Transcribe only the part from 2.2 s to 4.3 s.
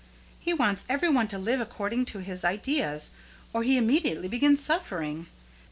his ideas, or he immediately